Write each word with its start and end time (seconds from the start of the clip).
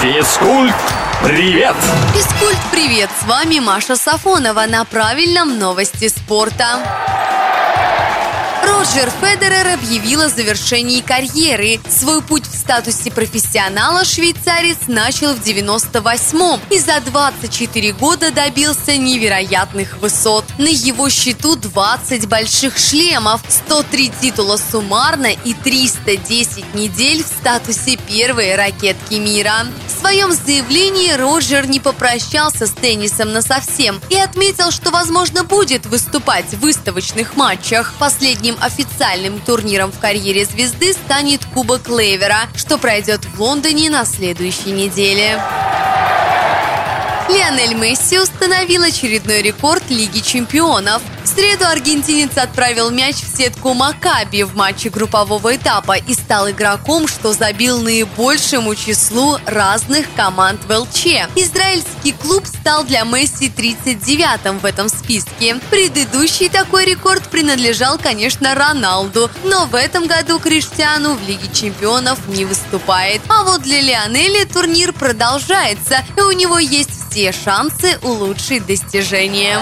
Физкульт, 0.00 0.74
привет! 1.22 1.76
Физкульт, 2.14 2.58
привет! 2.72 3.10
С 3.20 3.26
вами 3.26 3.58
Маша 3.58 3.96
Сафонова 3.96 4.64
на 4.66 4.86
правильном 4.86 5.58
новости 5.58 6.08
спорта. 6.08 6.78
Роджер 8.80 9.10
Федерер 9.20 9.74
объявил 9.74 10.22
о 10.22 10.28
завершении 10.30 11.02
карьеры. 11.02 11.80
Свой 11.86 12.22
путь 12.22 12.46
в 12.46 12.54
статусе 12.54 13.10
профессионала 13.10 14.06
швейцарец 14.06 14.78
начал 14.86 15.34
в 15.34 15.42
98-м 15.42 16.60
и 16.70 16.78
за 16.78 17.00
24 17.00 17.92
года 17.92 18.30
добился 18.30 18.96
невероятных 18.96 19.98
высот. 19.98 20.46
На 20.56 20.68
его 20.68 21.10
счету 21.10 21.56
20 21.56 22.26
больших 22.26 22.78
шлемов, 22.78 23.42
103 23.48 24.12
титула 24.22 24.56
суммарно 24.56 25.28
и 25.44 25.52
310 25.52 26.74
недель 26.74 27.22
в 27.22 27.26
статусе 27.26 27.96
первой 27.96 28.56
ракетки 28.56 29.14
мира. 29.14 29.66
Своем 30.00 30.32
заявлении 30.32 31.12
Роджер 31.12 31.68
не 31.68 31.78
попрощался 31.78 32.66
с 32.66 32.70
теннисом 32.70 33.34
на 33.34 33.42
совсем 33.42 34.00
и 34.08 34.16
отметил, 34.16 34.70
что, 34.70 34.90
возможно, 34.90 35.44
будет 35.44 35.84
выступать 35.84 36.46
в 36.46 36.60
выставочных 36.60 37.36
матчах. 37.36 37.92
Последним 37.98 38.56
официальным 38.62 39.38
турниром 39.40 39.92
в 39.92 39.98
карьере 39.98 40.46
звезды 40.46 40.94
станет 40.94 41.44
Кубок 41.44 41.90
Левера, 41.90 42.48
что 42.56 42.78
пройдет 42.78 43.26
в 43.26 43.42
Лондоне 43.42 43.90
на 43.90 44.06
следующей 44.06 44.70
неделе. 44.72 45.38
Лионель 47.28 47.74
Месси 47.74 48.18
установил 48.18 48.82
очередной 48.82 49.42
рекорд 49.42 49.88
Лиги 49.90 50.20
чемпионов. 50.20 51.02
Среду 51.40 51.64
аргентинец 51.64 52.36
отправил 52.36 52.90
мяч 52.90 53.16
в 53.16 53.34
сетку 53.34 53.72
Макаби 53.72 54.42
в 54.42 54.54
матче 54.54 54.90
группового 54.90 55.56
этапа 55.56 55.96
и 55.96 56.12
стал 56.12 56.50
игроком, 56.50 57.08
что 57.08 57.32
забил 57.32 57.80
наибольшему 57.80 58.74
числу 58.74 59.38
разных 59.46 60.06
команд 60.14 60.60
в 60.66 60.70
ЛЧ. 60.70 61.06
Израильский 61.36 62.12
клуб 62.12 62.44
стал 62.46 62.84
для 62.84 63.04
Месси 63.04 63.48
39-м 63.48 64.58
в 64.58 64.66
этом 64.66 64.90
списке. 64.90 65.56
Предыдущий 65.70 66.50
такой 66.50 66.84
рекорд 66.84 67.26
принадлежал, 67.30 67.96
конечно, 67.96 68.54
Роналду, 68.54 69.30
но 69.42 69.64
в 69.64 69.74
этом 69.74 70.06
году 70.06 70.38
Криштиану 70.40 71.14
в 71.14 71.26
Лиге 71.26 71.48
чемпионов 71.54 72.18
не 72.28 72.44
выступает. 72.44 73.22
А 73.30 73.44
вот 73.44 73.62
для 73.62 73.80
Лионеля 73.80 74.44
турнир 74.44 74.92
продолжается, 74.92 76.04
и 76.18 76.20
у 76.20 76.32
него 76.32 76.58
есть 76.58 76.90
все 77.08 77.32
шансы 77.32 77.98
улучшить 78.02 78.66
достижения. 78.66 79.58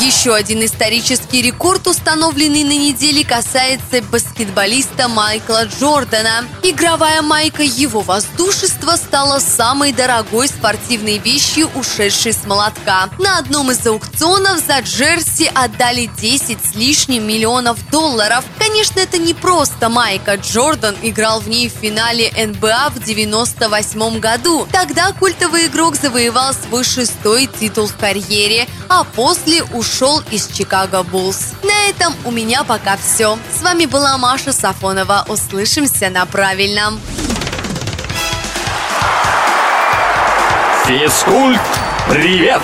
Еще 0.00 0.34
один 0.34 0.62
исторический 0.62 1.40
рекорд, 1.40 1.86
установленный 1.86 2.64
на 2.64 2.76
неделе, 2.76 3.24
касается 3.24 4.02
баскетболиста 4.02 5.08
Майкла 5.08 5.64
Джордана. 5.64 6.44
Игровая 6.62 7.22
майка 7.22 7.62
его 7.62 8.02
воздушества 8.02 8.96
стала 8.96 9.38
самой 9.38 9.92
дорогой 9.92 10.48
спортивной 10.48 11.16
вещью, 11.16 11.70
ушедшей 11.74 12.34
с 12.34 12.44
молотка. 12.44 13.08
На 13.18 13.38
одном 13.38 13.70
из 13.70 13.86
аукционов 13.86 14.60
за 14.66 14.80
джерси 14.80 15.50
отдали 15.54 16.10
10 16.20 16.58
с 16.62 16.74
лишним 16.74 17.26
миллионов 17.26 17.78
долларов. 17.90 18.44
Конечно, 18.58 19.00
это 19.00 19.16
не 19.16 19.32
просто 19.32 19.88
майка. 19.88 20.34
Джордан 20.34 20.94
играл 21.02 21.40
в 21.40 21.48
ней 21.48 21.70
в 21.70 21.72
финале 21.72 22.30
НБА 22.36 22.90
в 22.90 23.02
98 23.02 24.20
году. 24.20 24.68
Тогда 24.70 25.12
культовый 25.12 25.66
игрок 25.66 25.96
завоевал 25.96 26.52
свой 26.52 26.84
шестой 26.84 27.46
титул 27.46 27.86
в 27.86 27.96
карьере, 27.96 28.68
а 28.88 29.04
после 29.04 29.62
ушел 29.86 30.20
из 30.30 30.48
Чикаго 30.48 31.02
Буллс. 31.02 31.52
На 31.62 31.88
этом 31.88 32.12
у 32.24 32.30
меня 32.30 32.64
пока 32.64 32.96
все. 32.96 33.38
С 33.56 33.62
вами 33.62 33.86
была 33.86 34.18
Маша 34.18 34.52
Сафонова. 34.52 35.24
Услышимся 35.28 36.10
на 36.10 36.26
правильном. 36.26 37.00
Физкульт, 40.86 41.60
привет! 42.08 42.62